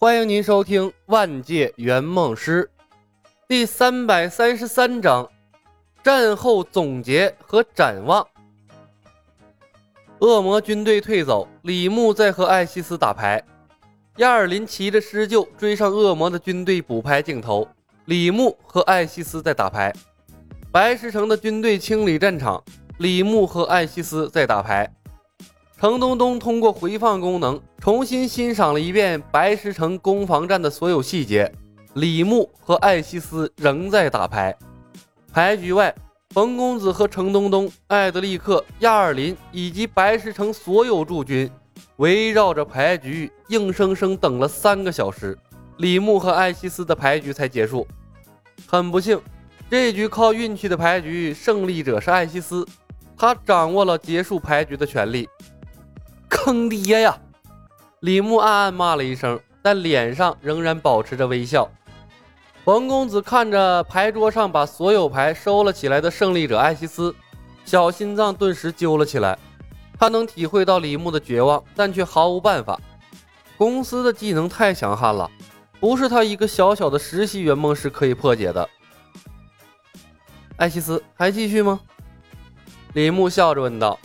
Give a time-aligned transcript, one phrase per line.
[0.00, 2.70] 欢迎您收听《万界圆梦师》
[3.48, 5.28] 第三百三十三章：
[6.04, 8.24] 战后总结和展望。
[10.20, 13.42] 恶魔军队退走，李牧在和艾希斯打牌。
[14.18, 17.66] 亚尔林骑着狮鹫追上恶魔的军队，补拍镜头。
[18.04, 19.92] 李牧和艾希斯在打牌。
[20.70, 22.62] 白石城的军队清理战场，
[22.98, 24.88] 李牧和艾希斯在打牌。
[25.80, 31.52] 程东东通过回放功能重新欣赏了一遍白石城攻防战的所有细节。
[31.94, 34.52] 李牧和艾希斯仍在打牌。
[35.32, 35.94] 牌局外，
[36.30, 41.48] 冯公子和程东东、艾德利克、亚尔林以及白石城所有驻军
[41.98, 45.38] 围绕着牌局，硬生生等了三个小时，
[45.76, 47.86] 李牧和艾希斯的牌局才结束。
[48.66, 49.20] 很不幸，
[49.70, 52.66] 这局靠运气的牌局胜利者是艾希斯，
[53.16, 55.28] 他掌握了结束牌局的权利。
[56.28, 57.18] 坑爹呀！
[58.00, 61.68] 李牧暗暗骂了一声，但脸上仍然保持着微笑。
[62.64, 67.14] 冯公子看着牌桌上把所有牌收了起来的胜利者艾希斯，
[67.64, 69.38] 小心脏顿时揪了起来。
[69.98, 72.78] 他能体会到李牧的绝望，但却毫无办法。
[73.56, 75.28] 公司的技能太强悍了，
[75.80, 78.68] 不是他一个小小的实习圆梦师可以破解的。
[80.56, 81.80] 艾希斯还继续吗？
[82.92, 83.98] 李牧笑着问道。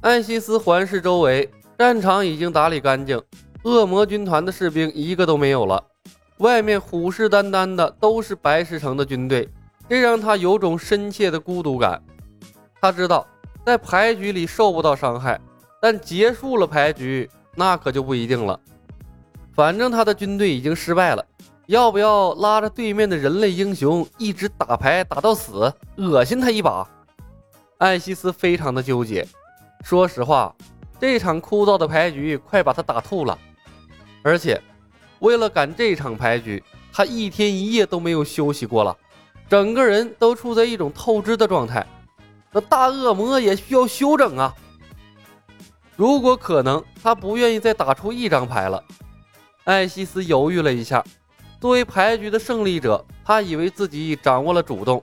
[0.00, 3.20] 艾希斯环视周围，战场已经打理干净，
[3.64, 5.82] 恶魔军团的士兵一个都没有了。
[6.36, 9.48] 外面虎视眈眈的都是白石城的军队，
[9.88, 12.00] 这让他有种深切的孤独感。
[12.80, 13.26] 他知道
[13.66, 15.40] 在牌局里受不到伤害，
[15.82, 18.58] 但结束了牌局，那可就不一定了。
[19.52, 21.26] 反正他的军队已经失败了，
[21.66, 26.88] 要不要拉着对面的人类英雄一直打牌打到死，恶心他一把？
[27.78, 29.26] 艾希斯非常的纠结。
[29.82, 30.54] 说实话，
[31.00, 33.38] 这场枯燥的牌局快把他打吐了。
[34.22, 34.60] 而且，
[35.20, 36.62] 为了赶这场牌局，
[36.92, 38.96] 他一天一夜都没有休息过了，
[39.48, 41.86] 整个人都处在一种透支的状态。
[42.52, 44.54] 那大恶魔也需要休整啊！
[45.96, 48.82] 如果可能，他不愿意再打出一张牌了。
[49.64, 51.04] 艾希斯犹豫了一下，
[51.60, 55.02] 作为牌局的胜利者，他以为自己掌握了主动。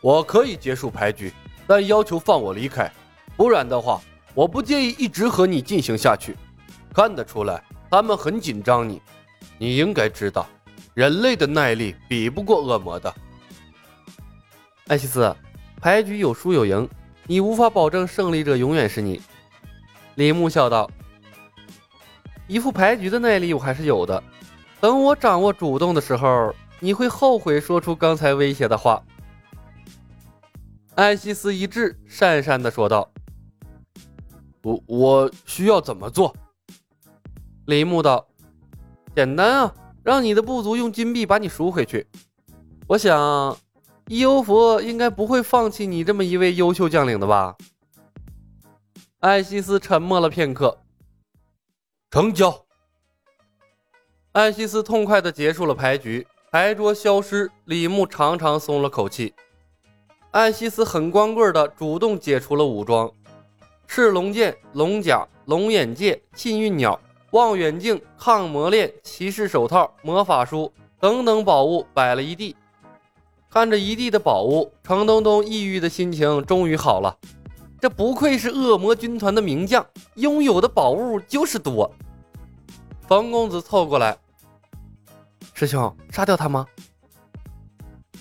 [0.00, 1.32] 我可以结束牌局，
[1.66, 2.90] 但要求放我离开。
[3.36, 4.00] 不然的话，
[4.34, 6.36] 我不介意一直和你进行下去。
[6.92, 9.02] 看得出来，他们很紧张你。
[9.58, 10.46] 你应该知道，
[10.94, 13.12] 人类的耐力比不过恶魔的。
[14.86, 15.34] 艾希斯，
[15.80, 16.88] 牌局有输有赢，
[17.26, 19.20] 你无法保证胜利者永远是你。
[20.14, 20.88] 李牧笑道
[22.46, 24.22] ：“一副牌局的耐力我还是有的。
[24.80, 29.02] 等我掌握主动的时候，你会后悔说出刚才威胁的话。”
[30.94, 33.10] 艾希斯一滞，讪讪地说道。
[34.64, 36.34] 我我需要怎么做？
[37.66, 38.26] 李牧道
[39.14, 42.06] ：“简单啊，让你的部族用金币把你赎回去。
[42.86, 43.56] 我想，
[44.08, 47.54] 伊欧佛应该不会放弃你这么一位优秀将领的吧？”
[49.20, 50.78] 艾西斯沉默了片刻，
[52.10, 52.64] 成交。
[54.32, 59.34] 艾西斯痛快地结束了牌局，牌桌消失，李牧长长松了口气。
[60.30, 63.10] 艾西斯很光棍的主动解除了武装。
[63.86, 66.98] 赤龙剑、龙甲、龙眼戒、幸运鸟、
[67.30, 72.56] 望远镜、抗魔链、骑士手套、魔法书等等宝物摆了一地。
[73.50, 77.16] 看着一地的宝物，程东东抑郁的心情终于好了。
[77.80, 81.88] 这不愧是恶魔军团的名将，拥有的宝物就是多。
[83.06, 84.16] 冯公子凑过来
[85.54, 86.66] ：“师兄，杀掉他吗？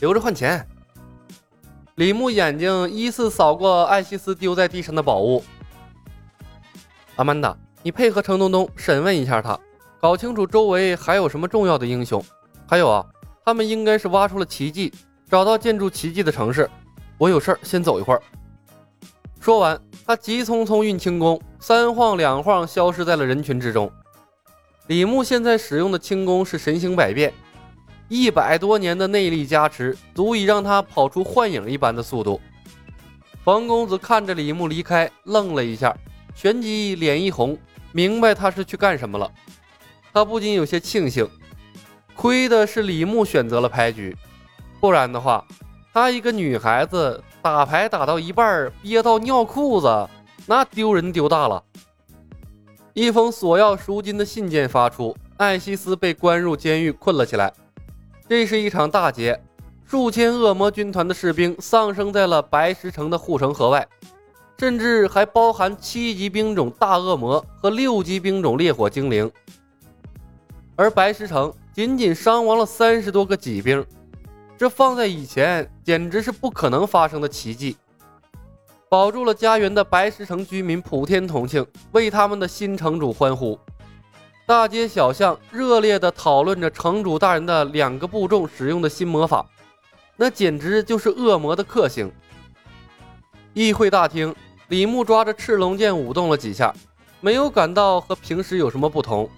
[0.01, 0.67] 留着换钱。”
[1.95, 5.43] 李牧眼睛依次扫过艾希斯丢在地上的宝物。
[7.15, 9.59] 阿曼达，你配合程东东审问一下他，
[10.01, 12.23] 搞清楚周围还有什么重要的英雄。
[12.67, 13.05] 还有啊，
[13.45, 14.91] 他们应该是挖出了奇迹，
[15.29, 16.67] 找到建筑奇迹的城市。
[17.19, 18.21] 我有事儿，先走一会儿。
[19.39, 23.91] 说完，他急匆匆运轻功，三晃两晃消失在了人群之中。
[24.87, 27.31] 李牧现在使用的轻功是神行百变。
[28.09, 32.41] 一百多年的内力加持，足以让他跑出幻影一般的速度。
[33.43, 35.95] 冯公子看着李牧离开，愣了一下，
[36.35, 37.57] 旋即脸一红，
[37.91, 39.31] 明白他是去干什么了。
[40.13, 41.27] 他不禁有些庆幸，
[42.15, 44.15] 亏的是李牧选择了牌局，
[44.79, 45.45] 不然的话，
[45.93, 50.09] 他一个女孩子打牌打到一半憋到尿裤子，
[50.45, 51.63] 那丢人丢大了。
[52.93, 57.51] 一封索要赎金的信件发出，艾希斯被关入监狱，困了起来。
[58.29, 59.41] 这是一场大劫，
[59.83, 63.87] 数千恶魔军团的士兵丧生在了白石城的护城河外，
[64.63, 69.29] 甚至还包含七级兵种大恶魔和六级兵种烈火精灵。
[70.77, 73.85] 而白石城仅仅伤亡了三十多个骑兵，
[74.57, 77.75] 这放在以前简直是不可能发生的奇迹。
[78.87, 83.59] 保住了家园的白石城居民普天同庆，为他们的新城主欢呼。
[84.45, 89.45] 大街小巷热烈地讨论着城主大人的两个部众使用的新魔法，
[90.15, 92.09] 那简直就是恶魔的克星。
[93.55, 94.33] 议会大厅，
[94.69, 96.73] 李牧抓着赤龙剑舞动了几下，
[97.19, 99.29] 没有感到和平时有什么不同。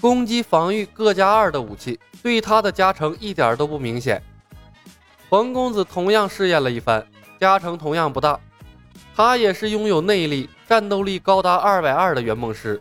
[0.00, 4.22] 攻击、防御各加二的武器，对他的加成一点都不明显。
[5.28, 7.06] 冯公子同样试验了一番，
[7.40, 8.38] 加成同样不大。
[9.14, 12.80] 他也是拥有内力、战斗力高达二百二的圆梦师。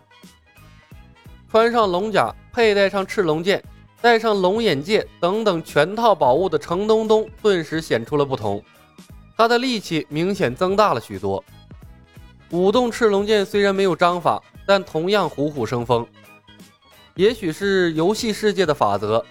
[1.49, 3.63] 穿上龙甲，佩戴上赤龙剑，
[4.01, 8.61] 戴上龙眼戒等等全套宝物的程东东，顿时显出了不同。
[9.37, 11.43] 他的力气明显增大了许多。
[12.51, 16.05] 舞动赤龙剑虽然没有章法，但同样虎虎生风。
[17.15, 19.25] 也许是游戏世界的法则，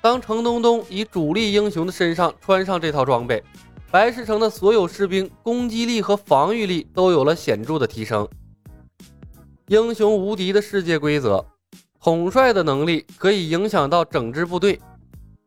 [0.00, 3.42] 当程东东以主力英雄的身上穿上这套装备。
[3.90, 8.28] 白石城的所有士兵攻击力和防御力都有了显著的提升。
[9.68, 11.44] 英雄无敌的世界规则，
[12.00, 14.78] 统帅的能力可以影响到整支部队，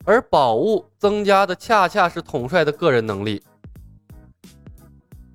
[0.06, 3.44] 而宝物增加的恰恰是统帅的个人能力。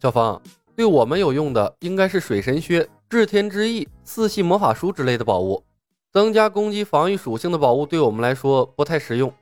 [0.00, 0.40] 小芳，
[0.76, 5.64] 对我们有用的应该是水神靴、至天之翼、四系魔法书之类的宝物，
[6.12, 9.32] 增加攻击防御属性的宝物对我们来说不太实用，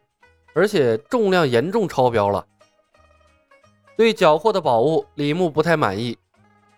[0.54, 2.46] 而且重量严重超标了。
[3.96, 6.16] 对缴获的宝物，李牧不太满意。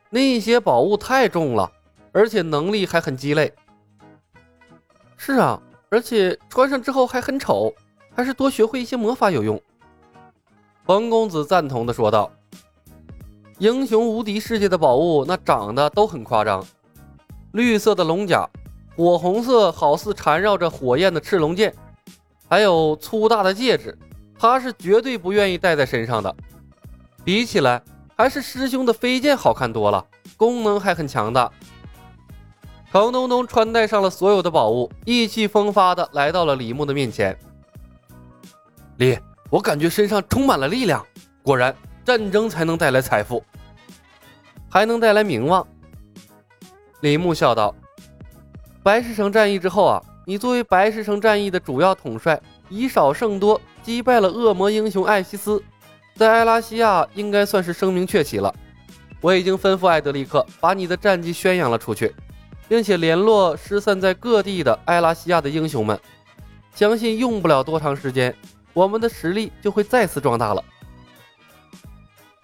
[0.08, 1.70] 那些宝物太重了，
[2.12, 3.52] 而且能力还很鸡肋。
[5.18, 5.60] 是啊，
[5.90, 7.74] 而且穿上之后还很丑，
[8.14, 9.60] 还是多学会一些魔法有用。
[10.86, 12.30] 冯公子赞同的说道
[13.58, 16.62] ：“英雄无敌世界的宝物，那长得都很夸张。
[17.52, 18.46] 绿色的龙甲，
[18.94, 21.74] 火红色好似缠绕着火焰的赤龙剑，
[22.48, 23.96] 还有粗大的戒指，
[24.38, 26.34] 他是绝对不愿意戴在身上的。”
[27.24, 27.82] 比起来，
[28.14, 30.04] 还是师兄的飞剑好看多了，
[30.36, 31.50] 功能还很强大。
[32.92, 37.36] 程东东穿戴上了所有的宝物，意气风发的来到了李牧的面前。
[38.98, 39.18] 李，
[39.50, 41.04] 我感觉身上充满了力量。
[41.42, 41.74] 果然，
[42.06, 43.42] 战争才能带来财富，
[44.70, 45.66] 还能带来名望。
[47.00, 47.74] 李牧笑道
[48.80, 55.60] ：“白石城战役之后啊，你作为白石城战役的主要统帅，以少胜多，击败了恶魔英雄艾希斯。”
[56.14, 58.54] 在埃拉西亚应该算是声名鹊起了。
[59.20, 62.14] 我已经吩咐艾德利克把你的战绩宣扬了出去，
[62.68, 65.98] 并且联络失散在各地的埃拉西亚的英雄们。
[66.72, 68.32] 相信用不了多长时间，
[68.72, 70.62] 我们的实力就会再次壮大了。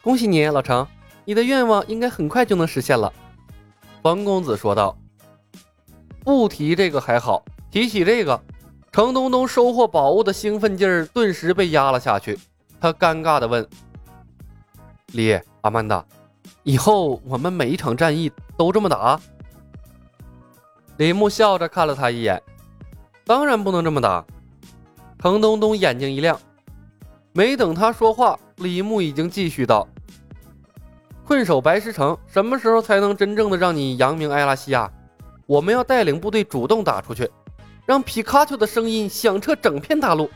[0.02, 0.86] 恭喜你，老程，
[1.24, 3.12] 你的愿望应该很快就能实现了。”
[4.02, 4.96] 冯公子说道。
[6.24, 8.40] “不提这个还好，提起这个，
[8.90, 12.38] 程东东收获宝物的兴奋劲儿顿时被压了下去。”
[12.80, 13.68] 他尴尬地问
[15.14, 16.04] ：“李阿曼达，
[16.64, 19.20] 以后我们每一场战役都这么打？”
[20.98, 22.42] 李牧笑着看了他一眼
[23.24, 24.24] ：“当然不能这么打。”
[25.20, 26.38] 程东东眼睛一亮，
[27.32, 29.86] 没等他说话，李牧已经继续道
[31.32, 34.92] ：“困守白石城，什么时候才能真正的让你扬名埃拉西亚？
[35.46, 37.26] 我们要带领部队主动打出去，
[37.86, 40.30] 让皮卡丘的声音响彻整片大陆。”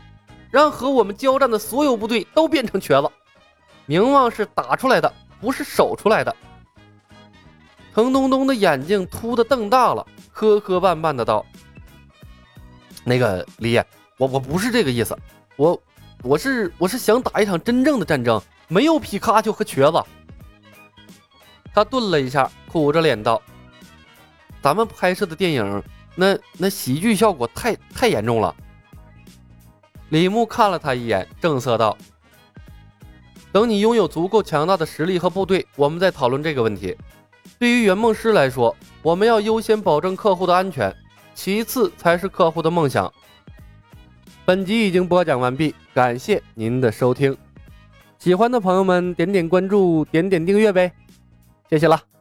[0.50, 3.10] 让和我们交战的所有部队都变成瘸子。
[3.84, 6.34] 名望是打出来的，不是守出来的。
[7.94, 11.44] 程东东的眼睛突的瞪大了，磕磕绊绊的道
[13.04, 13.76] ：“那个李，
[14.16, 15.14] 我我不是这个意思，
[15.56, 15.78] 我
[16.22, 20.02] 我是我是想打一场真正的战争，没有皮卡丘和瘸子。”
[21.76, 23.42] 他顿了一下，苦着脸道
[24.62, 25.82] ：“咱们拍摄的电影，
[26.14, 28.56] 那那喜剧效果太太严重了。”
[30.08, 31.94] 李牧看了他一眼，正色道
[33.52, 36.96] ：“等你拥有足够强大的实力和部队，我们再讨论这个问题。
[37.58, 40.96] 对于圆梦师来说，我们要优先保证客户的安全，
[41.34, 43.12] 其次才是客户的梦想。”
[44.46, 47.36] 本集已经播讲完毕，感谢您的收听。
[48.18, 50.90] 喜欢的朋友们点点关注，点点订阅呗，
[51.68, 52.15] 谢谢了。